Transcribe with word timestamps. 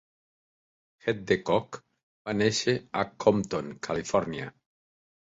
Hedgecock 1.07 1.77
va 2.29 2.33
néixer 2.37 2.75
a 3.01 3.03
Compton, 3.25 3.69
Califòrnia. 3.89 4.49